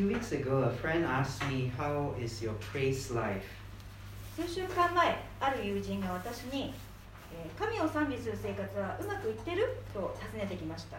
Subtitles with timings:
[0.00, 3.44] few weeks ago, a friend asked me, How is your praise life?
[4.34, 6.72] 数週間前ある友人が私に、
[7.34, 10.96] えー神を賛美する生活はうまくいってると尋ねてきました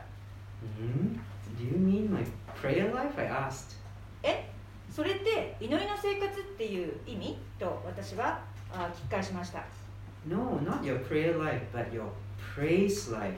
[0.79, 1.19] Hmm?
[1.57, 2.23] Do you mean my
[2.61, 3.19] prayer life?
[3.19, 3.75] I asked.
[4.21, 4.47] え
[4.95, 9.63] それって祈りの生活っていう意味と私はあ聞き返しました
[10.27, 12.03] No, not your prayer life, but your
[12.55, 13.33] praise life.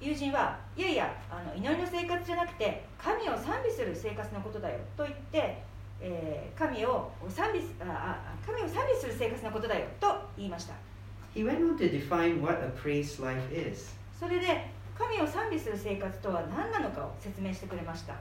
[0.00, 5.62] 友人はいやいやあの祈りの生活じゃなくて神を賛美する生活のことだよと言って、
[6.00, 10.74] えー神を賛美あ神を賛美する生活のことだよと言いました
[11.34, 13.94] He went on to define what a praise life is.
[14.18, 18.14] それで神を賛美する生活とは何なのかを説明してくれました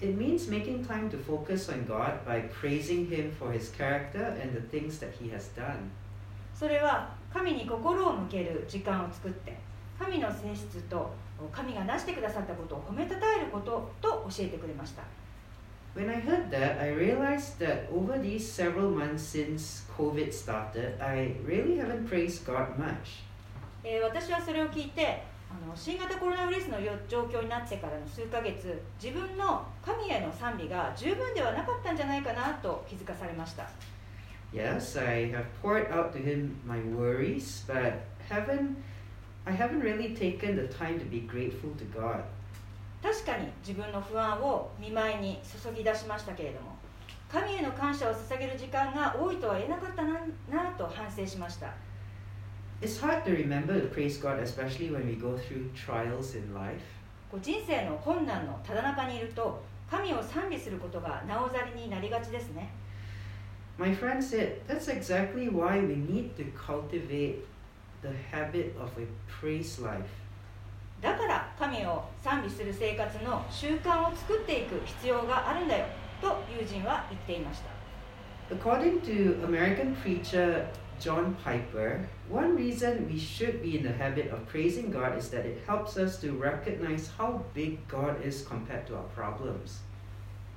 [0.00, 4.54] It means making time to focus on God by praising Him for His character and
[4.54, 5.90] the things that He has done.
[6.54, 9.56] それは神に心を向ける時間を作って
[9.98, 11.12] 神の性質と
[11.52, 15.02] 神がなしてくださったことを褒めたたえることと教えてくれました
[15.96, 21.36] When I heard that, I realized that over these several months since COVID started, I
[21.46, 23.22] really haven't praised God much.
[23.84, 33.68] えー私はそれを聞いてあの新型コロナウイルスのよ状況になってからの数ヶ月自分の神への賛美が十分ではなかったんじゃないかなと気づかされました
[34.52, 37.94] Yes, I have poured out to Him my worries, but
[38.28, 38.76] haven't
[39.46, 42.22] I haven't really taken the time to be grateful to God.
[43.02, 46.74] 確かに自分の不安を見舞いに注ぎ出しましたけれども
[47.30, 50.12] 神への感謝を捧げる時間が多いとは言えなかったな
[50.50, 51.74] なと反省しました
[52.80, 56.80] It's hard to remember to praise God, especially when we go through trials in life.
[57.30, 62.70] こう人生の困難のただ中にいると神を賛美することがなおざりになりがちですね
[63.76, 67.44] My friend said that's exactly why we need to cultivate
[68.04, 70.04] the habit of a praise life.
[71.00, 75.86] だから神を賛美する生活の習慣を作っていく必要があるんだよ
[76.20, 77.74] と友人は言っていました
[78.54, 80.66] According to American preacher
[81.00, 85.44] John Piper, one reason we should be in the habit of praising God is that
[85.44, 89.82] it helps us to recognize how big God is compared to our problems.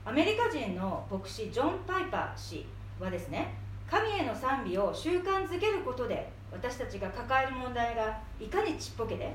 [0.06, 2.66] アメリカ人の牧師ジョン・パイパー氏
[3.00, 3.56] はですね
[3.90, 9.32] 神への賛美を習慣づけることで私たちが抱える問題がいかにちっぽけで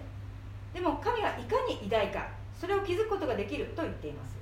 [0.74, 2.28] でも神がいかに偉大か
[2.58, 4.36] それを気づくことができると言っています。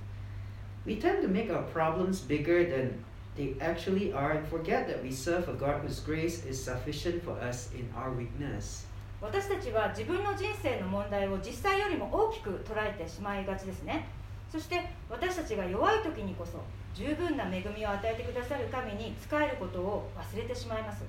[0.86, 2.92] We tend to make our problems bigger than
[3.36, 7.38] they actually are and forget that we serve a God whose grace is sufficient for
[7.46, 8.86] us in our weakness.
[9.20, 14.08] 私たちは自分の人生の問題を実際よりも大きく捉えてしまいがちですね。
[14.50, 16.58] そして私たちが弱い時にこそ
[16.94, 21.04] 十分な恵みを与えてくださる神に仕えることを忘れてしまいます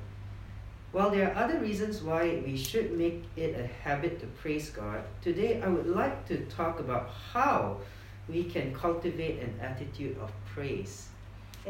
[0.92, 5.00] While there are other reasons why we should make it a habit to praise God,
[5.22, 7.78] today I would like to talk about how
[8.28, 11.08] we can cultivate an attitude of praise.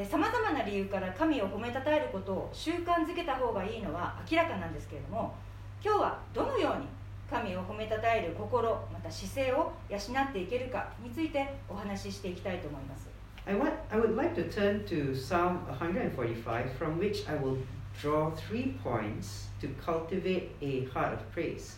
[0.09, 5.35] さまざまな理由から神を褒めたたえることを習慣づけた方がいいのは明らかなんですけれども
[5.83, 6.88] 今日はどのように
[7.29, 13.09] 神を褒めたたえる心また姿勢を養っていけるかについてお話ししていきたいと思います
[13.45, 17.57] I, want, I would like to turn to Psalm 145, from which I will
[18.00, 21.78] draw three points to cultivate a heart of praise.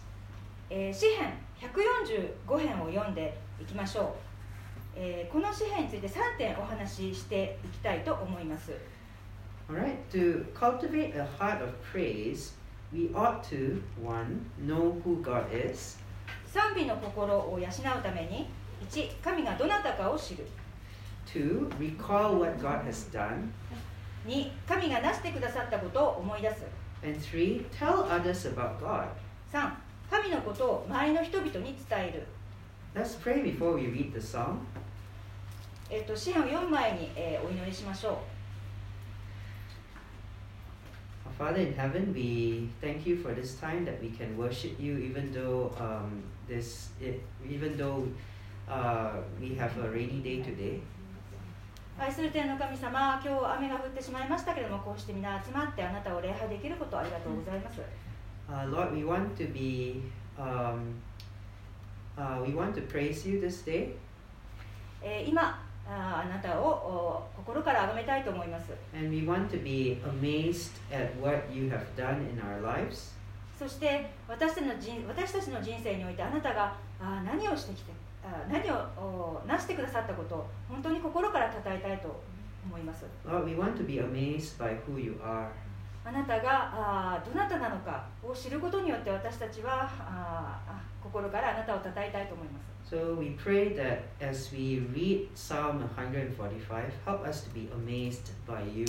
[0.69, 4.05] えー詩編145編を読んでいきましょう、
[4.95, 8.71] えーこの詩編について3点お話ししていきたいと思います
[9.69, 12.53] Alright, to cultivate a heart of praise,
[12.91, 15.97] we ought to, one, know who God is,
[16.45, 18.49] 賛美の心を養うために
[18.89, 20.45] 1神がどなたかを知る
[21.25, 23.51] two, recall what God has done,
[24.25, 26.63] 2神がなしてくださったことを思い出す
[27.03, 29.07] and three, tell others about God.
[29.51, 29.71] 3
[30.09, 32.25] 神のことを周りの人々に伝える、
[32.95, 34.59] Let's pray before we read the psalm.
[35.89, 38.15] えー、と詩篇を読む前に、えーお祈りしましょう
[41.37, 45.31] Father in heaven, we thank you for this time that we can worship you, even
[45.33, 48.07] though um, this, it, even though
[48.69, 50.79] uh, we have a rainy day today.
[51.99, 57.81] 愛する天の神様今日雨が降ってしまいましたけれどもこうして皆集まってあなたを礼拝できることをありがとうございます、
[58.49, 60.01] Uh, Lord, we want to be,
[60.37, 60.95] um,
[62.17, 63.95] uh, we want to praise you this day,
[65.01, 68.71] えー今あなたをお心から崇めたいと思います。
[68.95, 73.13] And we want to be amazed at what you have done in our lives.
[73.59, 76.75] そして私たちの人私たちの人生においてあなたが
[77.25, 77.91] 何をしてきて
[78.49, 82.23] 何をなしてくださったこと本当に心からたたえたいと
[82.65, 83.05] 思います。
[86.05, 89.89] あなたがあどなたなのかを知ることによって私たちは
[91.01, 92.73] 心からあなたをたたえたいと思います。
[92.93, 98.85] So we pray that as we read Psalm 145, help us to be amazed by you.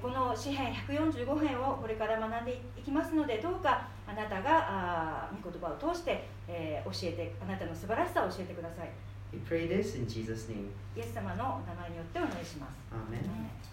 [0.00, 8.90] この詩編145編をこれから学んでいきますのでどうかあなたがあ御言葉を通して、えー、教えてあなたの素晴らしさを教えてください。
[9.32, 10.70] We pray this in Jesus' name.
[10.96, 12.78] イエス様の名前によってお願いします。
[12.92, 13.64] Amen.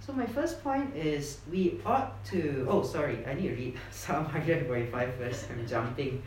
[0.00, 2.66] So my first point is we ought to.
[2.68, 5.50] Oh, sorry, I need to read Psalm 145 first.
[5.50, 6.22] I'm jumping.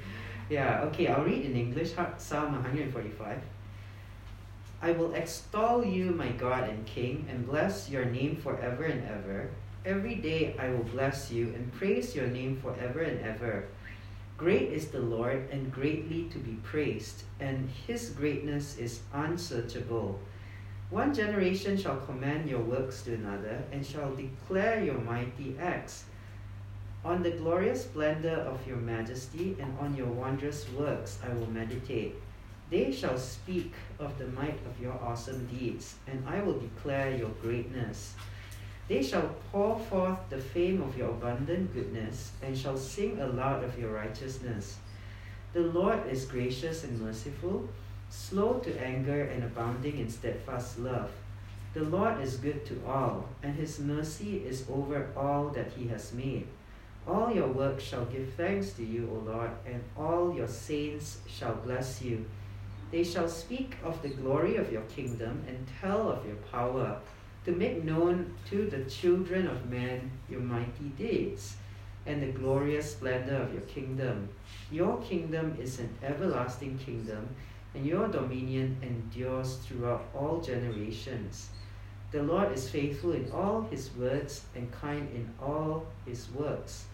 [0.49, 3.37] Yeah, okay, I'll read in English Psalm 145.
[4.81, 9.49] I will extol you, my God and King, and bless your name forever and ever.
[9.85, 13.67] Every day I will bless you and praise your name forever and ever.
[14.37, 20.17] Great is the Lord and greatly to be praised, and his greatness is unsearchable.
[20.89, 26.05] One generation shall command your works to another, and shall declare your mighty acts.
[27.03, 32.15] On the glorious splendor of your majesty and on your wondrous works I will meditate.
[32.69, 37.29] They shall speak of the might of your awesome deeds, and I will declare your
[37.41, 38.13] greatness.
[38.87, 43.77] They shall pour forth the fame of your abundant goodness, and shall sing aloud of
[43.79, 44.77] your righteousness.
[45.53, 47.69] The Lord is gracious and merciful
[48.09, 51.11] slow to anger and abounding in steadfast love.
[51.73, 56.13] The Lord is good to all, and his mercy is over all that he has
[56.13, 56.47] made.
[57.07, 61.55] All your works shall give thanks to you, O Lord, and all your saints shall
[61.55, 62.25] bless you.
[62.91, 66.99] They shall speak of the glory of your kingdom and tell of your power,
[67.45, 71.55] to make known to the children of men your mighty deeds
[72.05, 74.29] and the glorious splendor of your kingdom.
[74.71, 77.29] Your kingdom is an everlasting kingdom
[77.73, 81.49] and your dominion endures throughout all generations.
[82.11, 86.85] The Lord is faithful in all his words and kind in all his works.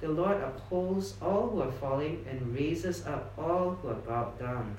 [0.00, 4.76] The Lord upholds all who are falling and raises up all who are bowed down.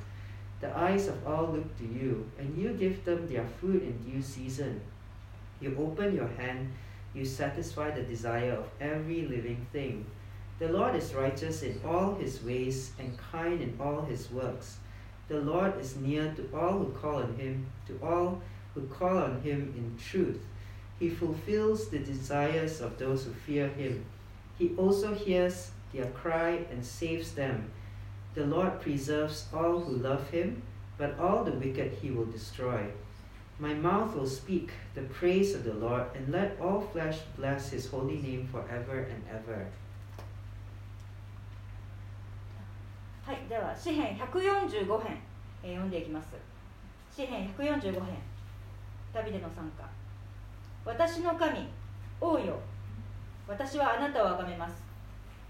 [0.62, 4.22] The eyes of all look to you, and you give them their food in due
[4.22, 4.82] season.
[5.62, 6.74] You open your hand,
[7.14, 10.06] you satisfy the desire of every living thing.
[10.60, 14.78] The Lord is righteous in all his ways and kind in all his works.
[15.30, 18.42] The Lord is near to all who call on him, to all
[18.74, 20.42] who call on him in truth.
[21.00, 24.04] He fulfills the desires of those who fear him.
[24.58, 27.72] He also hears their cry and saves them.
[28.40, 30.62] The Lord preserves all who love him,
[30.98, 32.86] but all the wicked he will destroy.
[33.60, 37.90] My mouth will speak the praise of the Lord, and let all flesh bless his
[37.90, 39.68] holy name forever and ever.
[43.26, 45.18] はい、では詩編145編、
[45.62, 46.30] えー、読んでいきます
[47.14, 48.18] 詩編145編
[49.14, 49.84] 旅での参加
[50.86, 51.68] 私の神
[52.22, 52.58] 王よ
[53.50, 54.82] 私はあなたを崇めます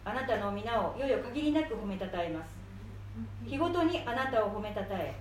[0.03, 2.58] あなたの皆をよよ限りなく褒めたたえます
[3.45, 5.15] 日ごとにあなたを褒めたたえ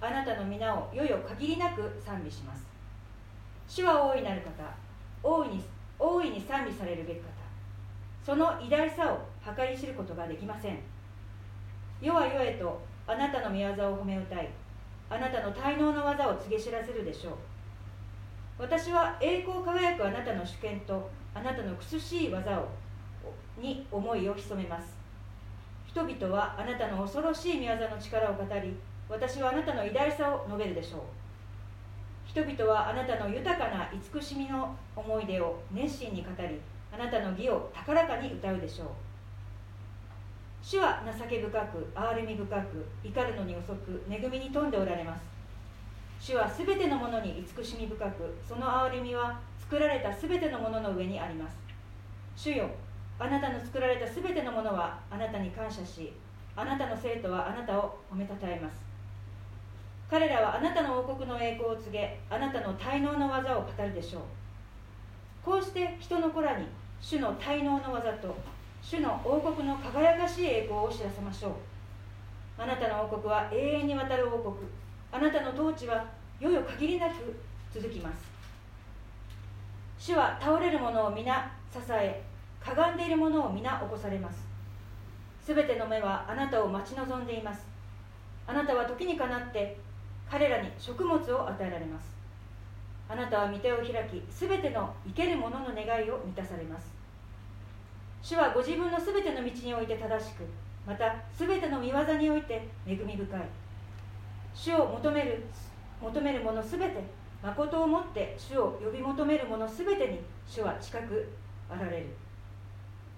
[0.00, 2.64] あなたの皆をよよ限りなく賛美します。
[3.68, 4.50] 主は大いなる方
[5.22, 5.64] 大いに
[5.98, 7.28] 大いに賛美されるべき方。
[8.24, 9.18] その偉大さを
[9.54, 10.78] 計り知ることができません。
[12.00, 14.48] 世は世へとあなたの御業を褒め歌い
[15.10, 17.32] あなたの滞納の技を告げ知らせるでしょう。
[18.58, 22.68] 私は栄光輝くあなたの主権とあなたの苦しい技を
[23.58, 24.93] に思いを潜めます。
[25.94, 28.74] 人々はあなたの恐ろしい御業の力を語り
[29.08, 31.00] 私はあなたの偉大さを述べるでしょう。
[32.26, 36.58] 人々はあなたの豊かな慈しみの思い出を熱心に語り
[36.92, 38.88] あなたの義を高らかに歌うでしょう。
[40.64, 45.22] 主は情け深く憐れみ深く怒るのに遅く恵みに富んでおられます。
[46.18, 51.54] 主はすべてのものに慈しみ深くその憐れみは作られたすべてのものの上にあります。
[52.34, 52.68] 主よ
[53.18, 56.12] あなたの作られたすべてのものはあなたに感謝し
[56.56, 58.82] あなたの生徒はあなたを褒めたたえます。
[60.10, 64.22] 彼らはあなたの王国の栄光を告げあなたの滞納の技を語るでしょう。
[65.44, 66.66] こうして人の子らに
[67.00, 68.36] 主の滞納の技と
[68.82, 71.52] 主の王国の輝かしい栄光を知らせましょう。
[72.58, 74.54] あなたの王国は永遠にわたる王国。
[75.10, 76.04] あなたの統治は
[76.40, 77.34] よよ限りなく
[77.72, 78.34] 続きます。
[79.98, 82.22] 主は倒れる者を皆支え
[82.64, 84.42] かがんでいる者を皆起こされます。
[85.44, 87.66] すべての目はあなたを待ち望んでいます。
[88.46, 89.76] あなたは時にかなって
[90.30, 92.14] 彼らに食物を与えられます。
[93.06, 96.86] あなたは御手を開きすべての生ける者の願いを満たされます。
[98.22, 100.44] 主はご自分のすべての道において正しく
[100.86, 103.40] またすべての見業において恵み深い。
[104.54, 105.44] 主を求める
[106.00, 107.04] 求める者すべて
[107.42, 111.28] 誠をもって主を呼び求める者すべてに主は近く
[111.68, 112.06] あられる。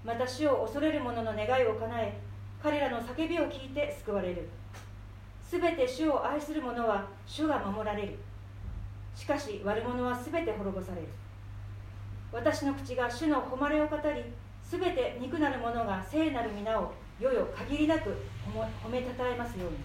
[0.06, 2.16] また主を恐れる者の願いを叶え
[2.62, 4.48] 彼らの叫びを聞いて救われる。
[5.42, 8.16] すべて主を愛する者は主が守られる。
[9.16, 11.08] しかし悪者はすべて滅ぼされる。
[12.32, 14.24] 私の口が主の誉れを語り
[14.62, 18.14] すべて憎なる者が聖なる皆を世々限りなく
[18.84, 19.76] 褒めたたえますように。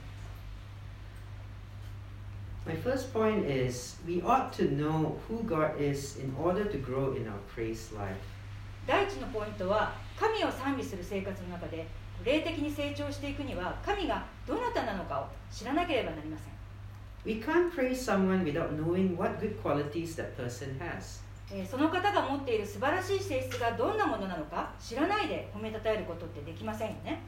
[2.63, 7.16] My first point is we ought to know who God is in order to grow
[7.16, 8.16] in our praise life.
[8.88, 11.88] 第一のポイントは神を賛美する生活の中で
[12.24, 16.51] 霊的に成長していくには神がどなたなのかを知らなければなりません
[17.25, 21.22] We can't praise someone without knowing what good qualities that person has.
[21.51, 27.20] えーその方が持っている素晴らしい性質がどんなものなのか知らないで褒めたたえることってできませんよね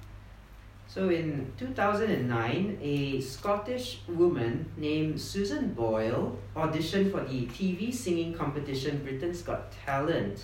[0.87, 8.99] So in 2009, a Scottish woman named Susan Boyle auditioned for the TV singing competition
[9.03, 10.37] Britain's Got Talent.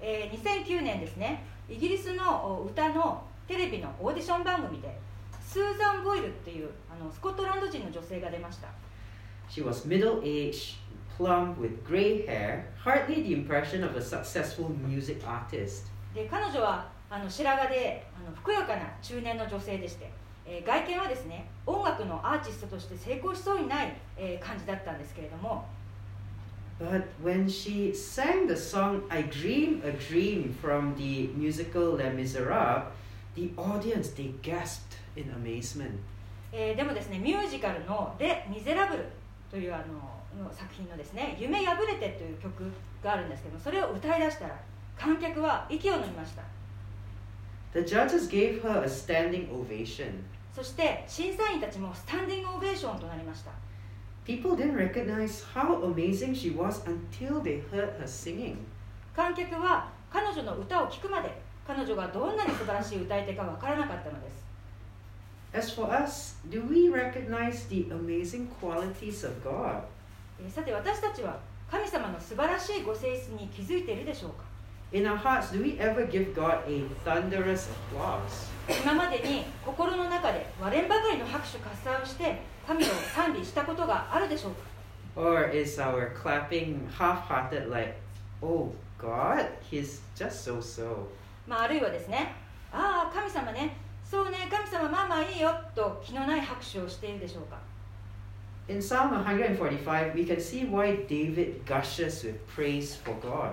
[0.00, 4.98] えー2009年ですねイギリスのお歌のテレビのオーディション番組で
[5.46, 8.68] スーザン・ボイルっていうあのスコットランド人の女性が出ました
[9.48, 10.76] She was middle aged,
[11.16, 15.84] plump, with grey hair, hardly the impression of a successful music artist.
[16.14, 20.10] で彼女はあの白髪であのふくやかな中年の女性でして、
[20.46, 25.66] えー外見はですね音楽のアーティストとして成功しそうにない、えー感じだったんですけれども
[26.78, 32.84] But when she sang the song I Dream a Dream from the musical Les Miserables,
[33.36, 35.98] the audience they gasped in amazement.
[36.52, 39.04] えーでもですねミュージカルの「レ・ミゼラブル」
[39.50, 42.64] というあのの作品のですね「夢破れて」という曲
[43.02, 44.60] があるんですけどもそれを歌い出したら
[44.96, 46.42] 観客は息を飲みました
[47.72, 50.12] The judges gave her a standing ovation.
[50.54, 53.50] そして審査員たちもスタンディングオベーションとなりました
[54.24, 58.56] People didn't recognize how amazing she was until they heard her singing.
[59.14, 61.30] 観客は彼女の歌を聴くまで
[61.66, 64.44] 彼女がどんなに素晴らしい歌い手かわからなかったのです
[65.52, 69.82] As for us, do we recognize the amazing qualities of God?
[70.40, 71.38] えーさて私たちは
[71.70, 74.44] 神様の素晴らしいご性質に気づいているでしょうか
[74.92, 78.50] In our hearts, do we ever give God a thunderous applause?
[78.82, 84.58] 今までに心の中で割れんばかりの拍手喝采をして神を賛美したことがあるでしょうか
[85.16, 87.94] ？Or is our clapping half hearted, like,
[88.42, 91.06] oh, God, He's just so so?
[91.46, 92.34] まあ、あるいはですね
[92.72, 97.58] ああ神様ねそうね神様まあまあいいよと気のない拍手をしているでしょうか
[98.66, 103.52] ？In Psalm 145, we can see why David gushes with praise for God.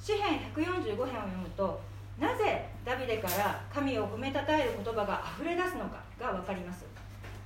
[0.00, 1.80] 詩編145編を読むと
[2.18, 6.84] なぜダビデから神を褒めたたえる言葉が溢れ出すのかが分かります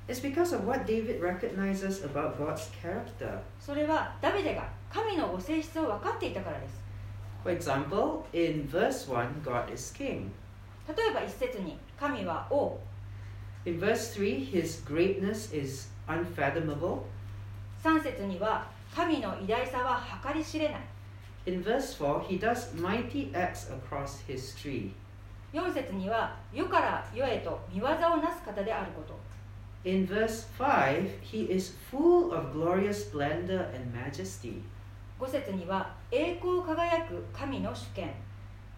[0.08, 3.40] It's because of what David recognizes about God's character.
[3.58, 6.86] それはダビデが神のご性質を分かっていたからです
[7.42, 10.30] For example, in verse 1, God is king.
[10.86, 12.78] 例えば一節に神は王
[13.64, 17.00] In verse 3, his greatness is unfathomable.
[17.82, 20.80] 3節には神の偉大さは計り知れない
[21.46, 24.92] In verse 4, he does mighty acts across history.
[25.52, 29.25] 4節には世から世へと見業をなす方であること
[29.85, 34.61] In verse 5, he is full of glorious splendor and majesty.
[35.19, 38.11] 5節には栄光輝く神の主権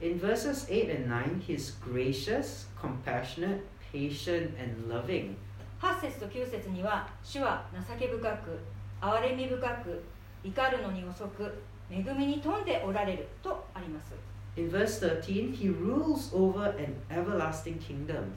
[0.02, 5.36] In verses 8 and 9, he's gracious, compassionate, patient, and loving.
[5.82, 8.60] 8節と9節には主は情け深く
[9.02, 10.04] 憐れみ深く
[10.44, 14.14] 怒るのに遅く恵みに富んでおられるとあります
[14.56, 18.34] In verse 13, he rules over an everlasting kingdom.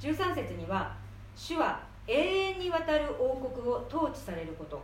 [0.00, 0.94] 13節には
[1.34, 4.81] 主は 永遠にわたる王国を統治されること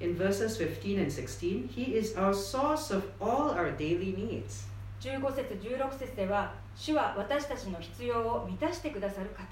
[0.00, 4.68] In verses 15 and 16, he is our source of all our daily needs.
[5.00, 9.44] 15節16節では主は私たちの必要を満たしてくださる方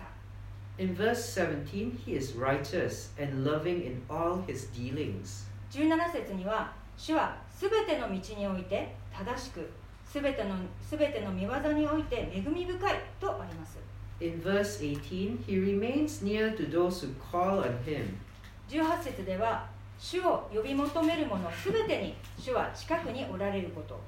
[0.79, 5.47] In verse 17, he is righteous and loving in all his dealings.
[5.73, 9.69] 17節には主はすべての道において正しく
[10.05, 13.79] すべてのすべての見業において恵み深いとあります
[14.23, 18.21] In verse 18, he remains near to those who call on him.
[18.71, 19.67] 18節では
[19.99, 24.01] 主を呼び求める者すべてに主は近くにおられること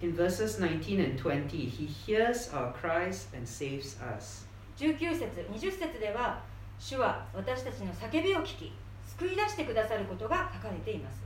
[0.00, 4.44] In verses 19 and 20, he hears our cries and saves us.
[4.76, 6.42] 19節20節では
[6.80, 8.72] 主は私たちの叫びを聞き
[9.18, 11.22] 救い出してくださることが書かれています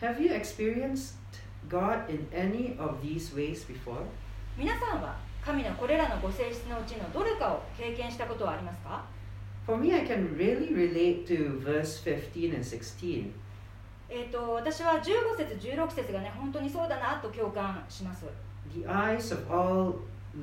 [0.00, 1.16] Have you experienced
[1.68, 4.04] God in any of these ways before?
[4.56, 9.04] 皆さんは神のこれらのご性質のうちのどれかを経験したことはありますか
[9.66, 13.30] ？For me, I can really relate to verse 15 and 16.
[14.08, 18.24] えー、と私は15節16節がね本当にそうだなと共感します
[18.74, 19.94] The eyes of all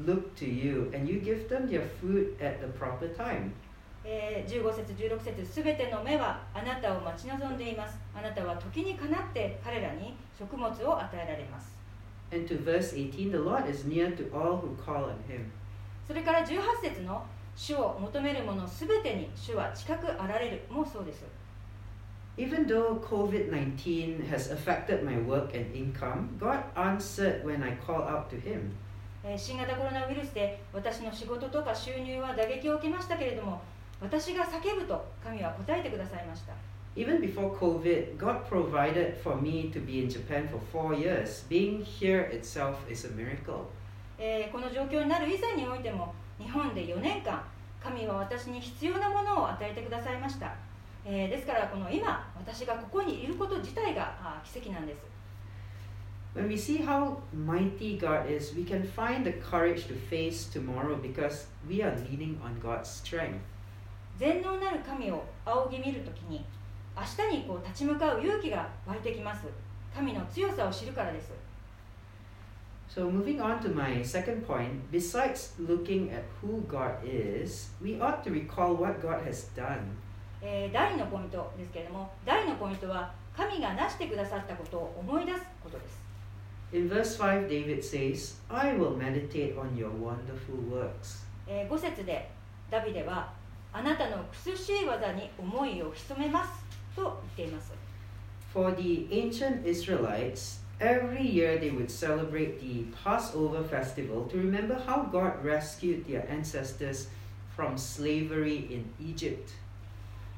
[0.06, 3.52] look to you, and you give them their food at the proper time.
[4.04, 11.81] えー15節16節すべての目はあなたを待ち望んでいますあなたは時にかなって彼らに食物を与えられます
[12.32, 15.52] And to verse 18, the Lord is near to all who call on him.
[16.08, 17.24] それから18節の
[17.56, 21.24] 主を求める者すべてに主は近くあられるもそうです
[22.38, 28.08] Even though COVID 19 has affected my work and income, God answered when I called
[28.08, 28.72] out to Him.
[29.24, 33.62] えー新型コロナウイルスで私の仕事とか収入は打撃を受けましたけれども
[34.02, 36.54] 私が叫ぶと神は答えてくださいました
[36.94, 41.46] Even before COVID, God provided for me to be in Japan for four years.
[41.48, 43.70] Being here itself is a miracle.
[44.20, 47.42] えーこの状況になる以前においても日本で4年間
[47.82, 50.54] 神は私に必要なものを与えてくださいました、
[51.06, 55.00] えーですからこの今私がここにいること自体が奇跡なんです
[56.36, 60.96] When we see how mighty God is, we can find the courage to face tomorrow
[60.96, 63.40] because we are leaning on God's strength.
[64.18, 66.46] 全能なる神を仰ぎ見るときに
[66.96, 69.48] 明日にこう立ち向かう勇気が湧いてきます
[69.96, 71.32] 神の強さを知るからです
[72.94, 78.22] So, moving on to my second point, besides looking at who God is, we ought
[78.26, 79.80] to recall what God has done.
[80.42, 86.02] えー第2のポイントですけれども第2のポイントは神がなしてくださったことを思い出すことです
[86.74, 91.24] In verse 5, David says, I will meditate on your wonderful works.
[91.48, 92.30] え5節で
[92.70, 93.32] ダビデは
[93.72, 97.72] あなたの苦しい技に思いを潜めますと言っています
[98.54, 105.04] For the ancient Israelites, every year they would celebrate the Passover festival to remember how
[105.04, 107.08] God rescued their ancestors
[107.56, 109.54] from slavery in Egypt.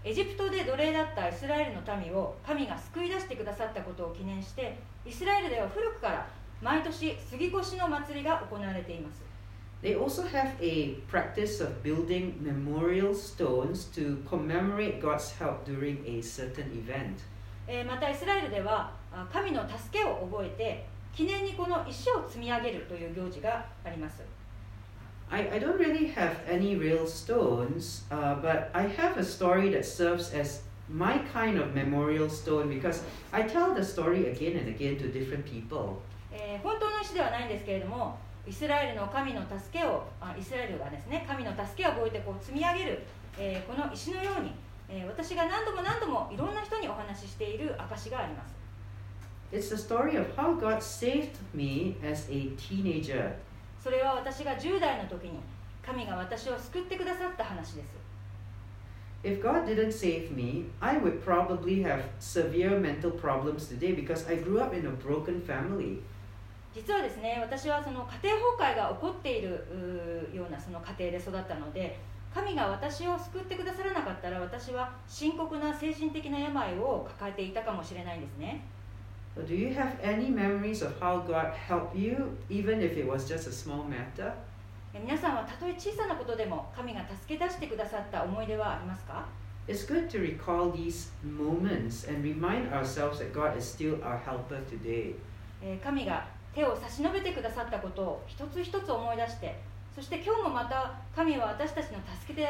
[0.06, 6.28] エジプトで奴隷だったイスラエルの民を神が救い出してくださったことを記念してイスラエルでは古くから
[6.62, 9.33] 毎年杉越の祭りが行われています
[9.83, 16.21] They also have a practice of building memorial stones to commemorate God's help during a
[16.21, 17.21] certain event.
[17.69, 24.23] えーまたイスラエルではあ神の助けを覚えて記念にこの石を積み上げるという行事があります
[25.31, 29.85] I, I don't really have any real stones, uh, but I have a story that
[29.85, 34.97] serves as my kind of memorial stone because I tell the story again and again
[34.99, 36.01] to different people.
[36.33, 43.04] えー本当の石ではないんですけれども イスラエルの神の助けをあイスラエルがですね神の助けを覚えてこう積み上げる、
[43.38, 44.52] えーこの石のように、
[44.90, 48.54] えー私が何度も何度もいろんな人にお話ししている証があります
[49.54, 53.34] It's the story of how God saved me as a teenager.
[53.82, 55.40] それは私が10代の時に
[55.86, 57.94] 神が私を救ってくださった話です
[59.24, 64.36] If God didn't save me, I would probably have severe mental problems today because I
[64.36, 66.02] grew up in a broken family.
[66.74, 72.00] 実はですね私はその家庭崩壊が起こっているようなその家庭で育ったので
[72.34, 78.64] 神が私を救ってくださらなかったら私は深刻な精神的な病を抱えていたかもしれないんですね
[79.36, 83.26] So do you have any memories of how God helped you, even if it was
[83.28, 84.32] just a small matter?
[84.94, 89.26] え皆さんはたとえ小さなことでも神が助け出してくださった思い出はありますか
[89.68, 94.62] It's good to recall these moments and remind ourselves that God is still our helper
[94.68, 95.16] today.
[95.64, 99.56] えー神が手を差し伸べてくださったことを一つ一つ思い出して
[99.96, 102.48] そして今日もまた神は私たちの助け手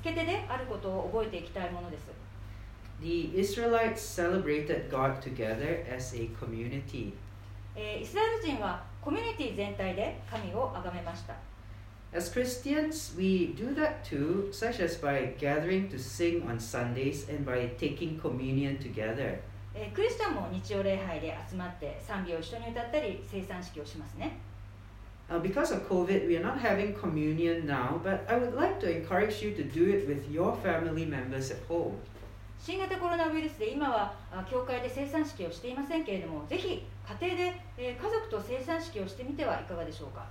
[0.00, 2.04] 助け手であることを覚えていきたいものです
[3.02, 7.12] The Israelites celebrated God together as a community.
[7.74, 11.34] えーイスラエル人はコミュニティ全体で神を崇めました
[12.14, 17.44] As Christians, we do that too, such as by gathering to sing on Sundays and
[17.44, 19.40] by taking communion together.
[19.78, 24.38] えークリスチャンも日曜礼拝で集まって賛美を一緒に歌ったり生産式をしますね
[25.28, 28.88] Uh, because of COVID, we are not having communion now, but I would like to
[28.88, 31.94] encourage you to do it with your family members at home.
[32.60, 36.86] 新型コロナウイルスで今はあ教会で生産式をしていませんけれどもぜひ
[37.20, 40.26] 家庭で、えー家族と生産式をしてみてはいかがでしょうか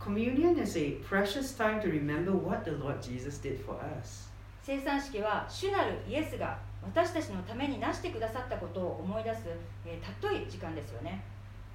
[0.00, 4.30] Communion is a precious time to remember what the Lord Jesus did for us.
[4.62, 9.42] 生産式は主なるイエスが私たちのためになしてくださったことを思い出す、
[9.86, 11.22] えー尊い時間ですよね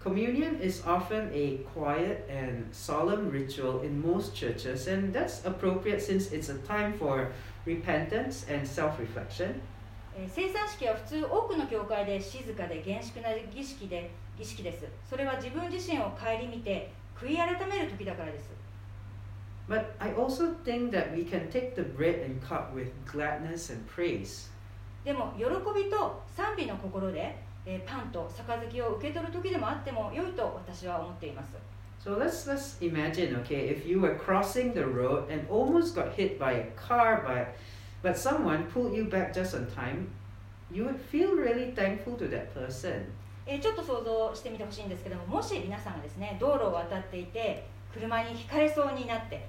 [0.03, 6.31] Communion is often a quiet and solemn ritual in most churches, and that's appropriate since
[6.31, 7.31] it's a time for
[7.65, 9.55] repentance and self reflection.
[10.15, 18.49] えー生産式は普通多くの教会で静かで厳粛な儀式で儀式ですそれは自分自身を顧みて悔い改める時だからです
[19.67, 23.85] But I also think that we can take the bread and cup with gladness and
[23.87, 24.49] praise.
[25.07, 27.33] でも喜びと賛美の心で、
[27.65, 31.53] えーパンと杯を受け取る時でもあっても良いと私は思っています
[32.03, 36.37] So let's let's imagine, okay, if you were crossing the road and almost got hit
[36.37, 37.55] by a car, but
[38.03, 40.09] but someone pulled you back just on time,
[40.69, 43.05] you would feel really thankful to that person.
[43.45, 49.47] えーちょっと想像してみてほしいんですけどももし皆さんがですね道路を渡っていて車にひかれそうになって、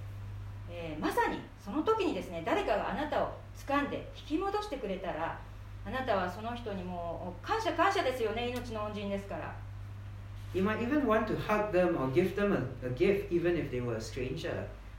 [0.70, 3.32] えーまさにその時にですね誰かがあなたを
[3.66, 5.47] 掴んで引き戻してくれたら
[5.88, 9.56] あなたはその人にも感謝感謝ですよね、命の恩人ですから。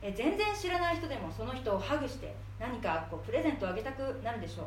[0.01, 4.65] 全然知らない人でもその人をハグして何かプレゼントをあげたくなるでしょう。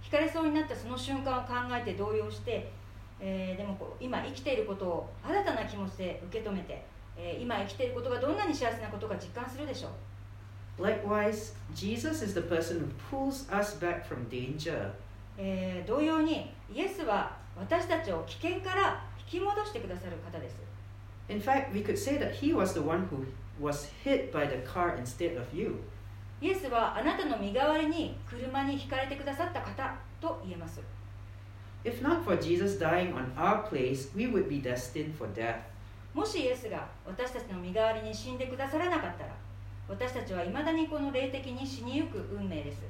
[0.00, 2.70] ひかれそうになったその瞬間を考えて動揺して、
[3.20, 6.82] えー、でもこう今生きていることを新たな気持ちで受け止めて。
[7.40, 9.90] 今生きていることがどんなに幸せなことか実感するでしょう
[10.82, 14.90] Likewise, Jesus is the person who pulls us back from danger.
[15.36, 20.56] えー同様にイエスは私たちを危険から引き戻してくださる方です
[21.28, 23.26] In fact, we could say that he was the one who
[23.60, 25.80] was hit by the car instead of you.
[26.40, 30.80] イエスはあなたの身代わりに車にひかれてくださった方と言えます
[31.84, 35.56] If not for Jesus dying on our place, we would be destined for death.
[36.12, 39.30] もしイエスが私たちの身代わりに死んでくださらなかったら
[39.88, 42.82] 私たちはいまだにこの霊的に死にゆく運命です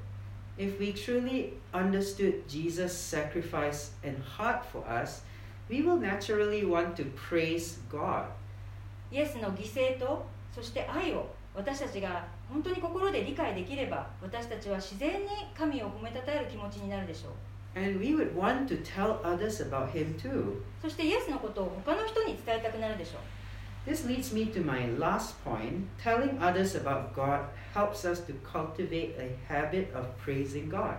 [0.59, 5.23] If we truly understood Jesus' sacrifice and heart for us,
[5.71, 8.27] we will naturally want to praise God.
[9.11, 17.33] イエスの犠牲とそして愛を私たちが本当に心で理解できれば私たちは自然に神を褒めたたえる気持ちになるでしょう
[17.76, 20.62] And we would want to tell others about Him too.
[20.82, 25.86] そしてイエスのことを他の人に伝えたくなるでしょう This leads me to my last point.
[26.02, 27.41] Telling others about God
[27.74, 30.96] helps us to cultivate a habit of praising God.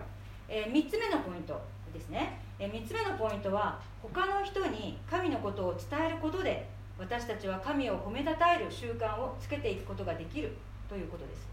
[0.48, 1.60] え3つ目のポイント
[1.92, 10.52] ですね、え3つ目のポイントは他の人に神のことを伝えることで私たちは神を褒めたたえる習慣をつけていくことができる
[10.88, 11.46] ということです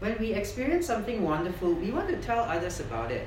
[0.00, 3.26] When we experience something wonderful, we want to tell others about it.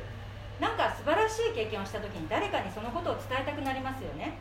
[0.60, 4.34] なんか素晴らしい経験をした時に誰かにそのことを伝えたくなりますよね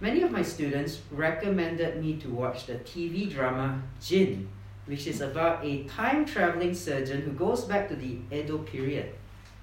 [0.00, 4.46] Many of my students recommended me to watch the TV drama Jin,
[4.86, 9.14] which is about a time traveling surgeon who goes back to the Edo period.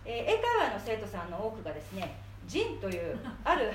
[0.06, 2.15] えー英会話の生徒さんの多くがですね
[2.47, 3.73] ジンというあるあ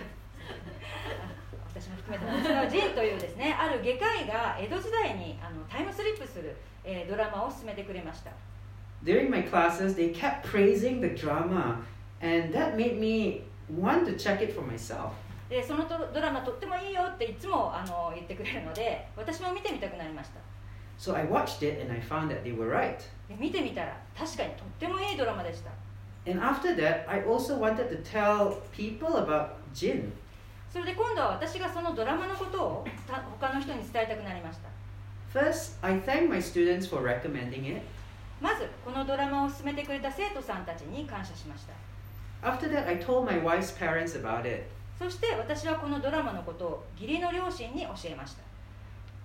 [1.72, 8.32] 私も含めてなんですがジンというですねある外科医が江戸時代にあのタイムスリップする、えードラマを進めてくれました
[9.03, 11.79] During my classes, they kept praising the drama,
[12.21, 15.11] and that made me want to check it for myself.
[15.49, 20.39] でそのドドラマとってもいいよっていつもあの言ってくれるので私も見てみたくなりました
[20.97, 22.97] So I watched it and I found that they were right.
[23.27, 25.69] で見てみたら確かにとってもいいドラマでした
[26.25, 30.11] And after that, I also wanted to tell people about Jin.
[30.71, 34.69] それで今度は私がそのドラマのことをた他の人に伝えたくなりました
[35.39, 37.81] First, I thank my students for recommending it.
[38.40, 41.72] まずこのドラマを進めてくれた生徒さんたちに感謝しました
[42.40, 44.64] After that, I told my wife's parents about it.
[44.98, 48.42] そして私はこのドラマのことを義理の両親に教えました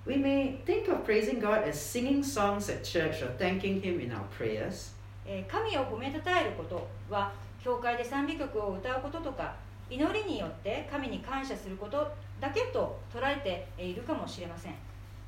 [0.05, 4.11] We may think of praising God as singing songs at church or thanking Him in
[4.11, 4.93] our prayers.
[5.25, 7.31] えー神を褒めたたえることは
[7.63, 9.55] 教会で賛美曲を歌うこととか
[9.89, 14.73] 祈りによって神に感謝することだけと捉えてえーいるかもしれません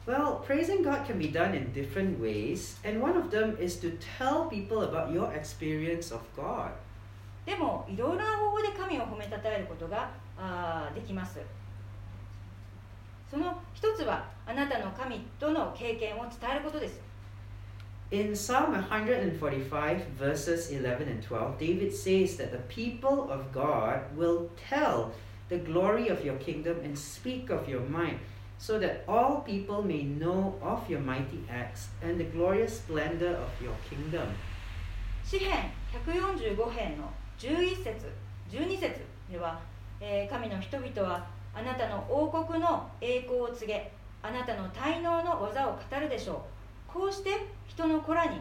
[0.07, 3.91] Well, praising God can be done in different ways, and one of them is to
[4.19, 6.73] tell people about your experience of God.
[7.47, 11.41] でもいろいろな方法で神を褒めたたえることがあーできます
[13.31, 17.01] その一つはあなたの神との経験を伝えることです
[18.13, 24.51] In Psalm 145, verses 11 and 12, David says that the people of God will
[24.69, 25.13] tell
[25.49, 28.19] the glory of your kingdom and speak of your might,
[28.58, 33.50] So that all people may know of your mighty acts and the glorious splendor of
[33.62, 34.28] your kingdom.
[35.24, 35.72] 詩編
[36.06, 38.12] 145編の11節
[38.50, 39.60] 12節では、
[40.00, 43.92] えー神の人々はあなたの王国の栄光を告げ
[44.22, 46.46] あなたの滞納の技を語るでしょ
[46.90, 47.30] うこうして
[47.68, 48.40] 人の子らに、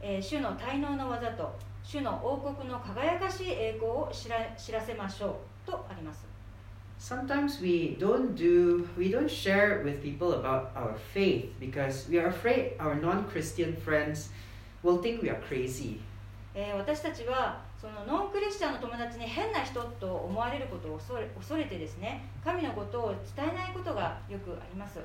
[0.00, 6.26] えー主の滞納の技と主の王国の輝かしい栄光を知ら知らせましょうとあります
[6.98, 12.26] Sometimes we don't do we don't share with people about our faith because we are
[12.28, 14.30] afraid our non-Christian friends
[14.82, 16.00] will think we are crazy.
[16.54, 24.98] えー私たちはそのノンクリスチャンの友達に変な人と思われることを恐れ恐れてですね神のことを伝えないことがよくあります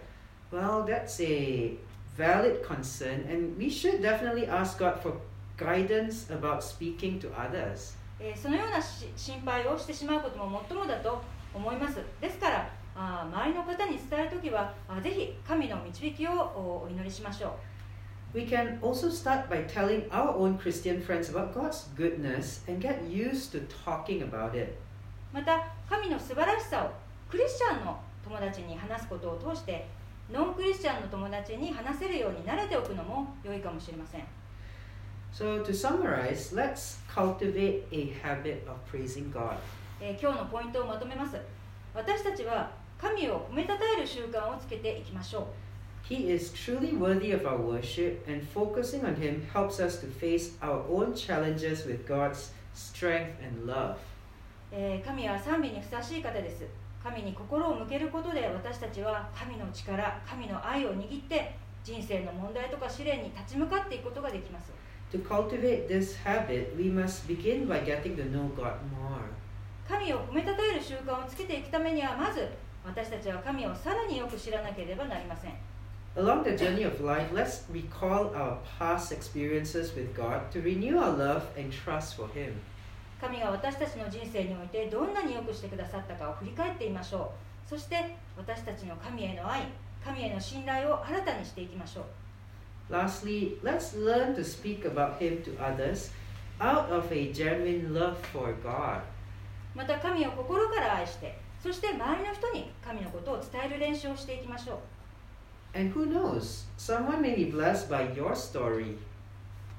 [0.52, 1.78] Well, that's a
[2.18, 5.14] valid concern, and we should definitely ask God for
[5.58, 7.96] guidance about speaking to others.
[8.20, 11.22] えーそのようなし心配をしてしまうことももっともだと
[11.54, 17.52] 思いますですからあー周りの方に伝えるときはあぜひ神の導きをおお祈りしましょう
[18.36, 23.04] We can also start by telling our own Christian friends about God's goodness and get
[23.04, 24.76] used to talking about it.
[25.32, 26.92] また神の素晴らしさを
[27.30, 29.86] クリスチャンの友達に話すことを通して
[30.32, 34.24] ノンクリスチャンの友達に話せるように慣れておくのも良いかもしれません
[35.34, 39.58] So, to summarize, let's cultivate a habit of praising God.
[40.06, 41.38] えー今日のポイントをまとめます
[41.96, 45.44] 私たちは神を褒めたたえる習慣をつけていきましょう
[46.06, 50.58] He is truly worthy of our worship, and focusing on Him helps us to face
[50.60, 53.96] our own challenges with God's strength and love.
[54.74, 56.66] えー神は賛美にふさわしい方です
[57.02, 64.74] 神に心を向けることで私たちは神の力神の愛を握って人生の問題とか試練に立ち向かっていくことができます
[65.14, 69.43] To cultivate this habit, we must begin by getting to know God more.
[69.88, 72.48] 神を褒めたたえる習慣をつけていくためにはまず
[72.86, 75.54] 私たちは神をさらによく知らなければなりません
[76.16, 81.10] Along the journey of life, let's recall our past experiences with God to renew our
[81.10, 82.54] love and trust for Him.
[83.20, 87.32] 神が私たちの人生においてどんなによくしてくださったかを振り返ってみましょ
[87.66, 89.62] うそして私たちの神への愛
[90.04, 92.04] 神への信頼を新たにしていきましょう
[92.94, 96.12] Lastly, let's learn to speak about Him to others
[96.60, 99.00] out of a genuine love for God.
[99.76, 104.78] また神を心から愛してそして周りの人に神のことを伝える練習をしていきましょう
[105.76, 108.98] And who knows, someone may be blessed by your story.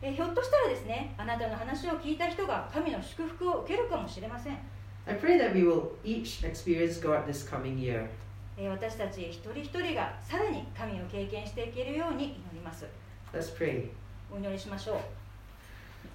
[0.03, 4.59] えひょっとしたらですねあなたの話を聞いた人が神の祝福を受けるかもしれません
[5.07, 8.09] I pray that we will each experience God this coming year.
[8.57, 12.87] え私たち一人一人がさらに神を経験していけるように祈ります
[13.33, 13.89] Let's pray.
[14.33, 14.97] お祈りしましょう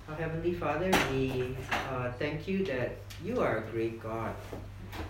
[0.10, 4.34] Our Heavenly Father, we uh, thank you that you are a great God.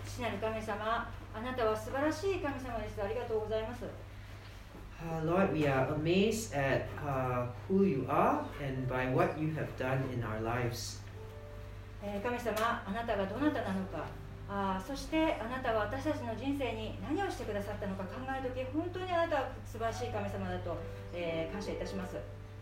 [0.06, 3.84] 父なる神様あなたは素晴らしい神様ですありがとうございます
[5.00, 9.66] Uh, Lord, we are amazed at uh, who you are and by what you have
[9.78, 11.00] done in our lives.
[12.02, 14.04] えー神様あなたがどなたなのか
[14.50, 20.76] あーそしてあなたが私たちの人生に何をしてくださったのか考えるとき本当にあなたは素晴らしい神様だと、
[21.14, 22.16] えー感謝いたします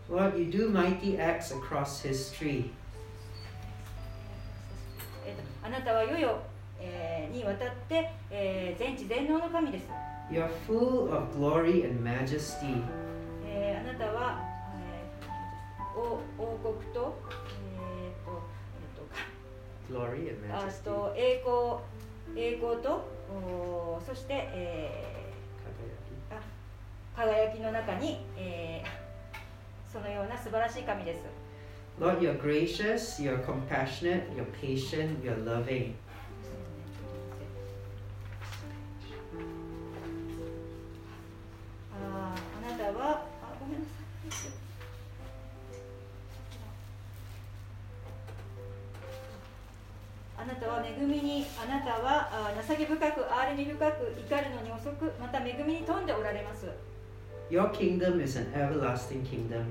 [0.09, 2.71] Lord, you do mighty acts across history.
[5.63, 6.39] あなたはいよいよ、
[6.79, 9.85] えーにわたって、えー全知全能の神です、
[10.31, 12.81] You are full of glory and majesty.
[13.45, 14.39] えーあなたは、
[14.79, 17.19] えー王王国と,、
[17.77, 18.41] えーと
[18.79, 20.83] えーと Glory and あ majesty.
[20.85, 25.19] と栄光栄光とおーそして、えー
[27.15, 28.98] 輝きの中に、えー
[29.91, 31.21] そのような素晴らしい神です
[31.99, 35.95] Lord, you're gracious, you're compassionate, you're patient, you're loving.
[41.91, 43.85] あなたはあごめんな
[44.31, 44.51] さい
[50.37, 56.67] あなたは恵みにあなたはあ情け深く憐れみ深く怒るのに遅くまた恵みに富んでおられます
[57.49, 59.63] Your kingdom is an everlasting kingdom,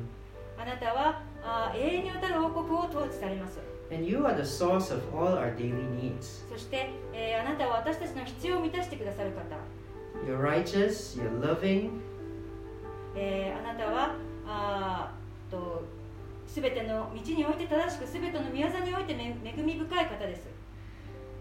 [0.60, 3.58] あなたはあ永遠にわたる王国を統治されます
[3.90, 6.44] and you are the source of all our daily needs.
[6.50, 9.56] そして、えーあなたは私たちの必要を満たしてくださる方
[10.26, 11.90] You're righteous, you're loving,
[13.14, 14.14] えーあなたは
[14.46, 15.84] あーと
[16.48, 20.42] 全ての道において正しく全ての宮座においてめ恵み深い方です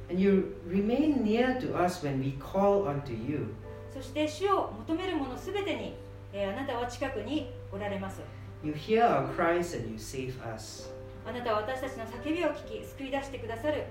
[0.10, 3.48] and you remain near to us when we call unto you.
[3.94, 5.96] そして主を求めるもの全てに、
[6.40, 8.22] えーあなたは近くにおられます
[8.64, 10.92] You hear our cries and you save us.
[11.28, 13.86] あなたは私たちの叫びを聞き救い出してくださる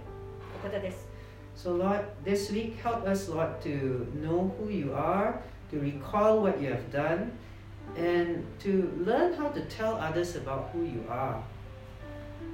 [0.65, 1.09] お方です
[1.57, 5.41] So, Lord, this week help us, Lord, to know who you are,
[5.73, 7.33] to recall what you have done,
[7.97, 11.41] and to learn how to tell others about who you are.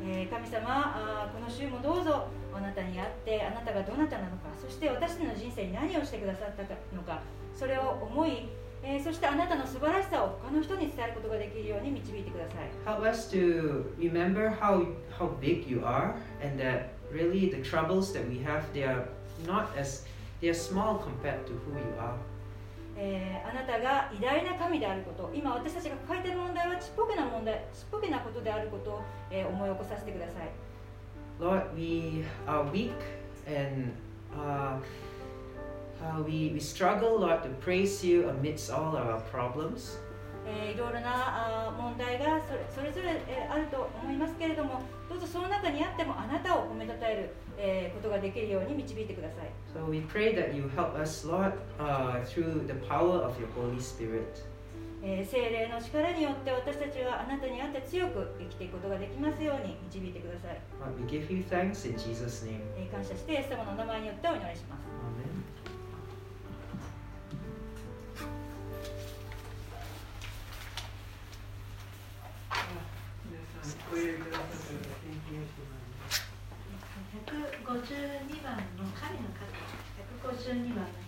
[0.04, 6.62] えー神様この週もどうぞあなたに会ってあなたがどなたなのかそして私の人生に何をしてくださった
[6.96, 7.20] のか
[7.54, 8.48] それを思い、
[8.84, 14.84] えーそしてあなたの素晴らしさを他の人に伝えることができるように導いてください Help us to remember how
[15.18, 19.06] how big you are, and that really the troubles that we have they are
[19.46, 20.04] not as
[20.40, 22.14] they are small compared to who you are.
[22.96, 30.48] えーあなたが偉大な神であること今私たちが抱えている問題はちっぽけな問題ちっぽけなことであることを、えー思い起こさせてください
[31.40, 32.92] Lord, we are weak
[33.46, 33.92] and
[34.36, 34.76] uh,
[36.02, 39.98] uh, we, we struggle, Lord, to praise you amidst all our problems.
[40.44, 53.78] えーいろいろなあー問題がそれそれぞれ、えーあると思いますけれどもどうぞその中にあってもあなたを褒めたたえる、えーことができるように導いてください、So we pray that you help us, Lord, uh, through the power of your Holy
[53.78, 54.42] Spirit.
[55.04, 62.58] えー聖霊の力によって私たちはあなたにあって強く生きていくことができますように導いてください、Lord, we give you thanks in Jesus' name.
[62.76, 65.61] えー感謝してイエス様のお名前によってお祈りします Amen.
[80.52, 81.01] 152番の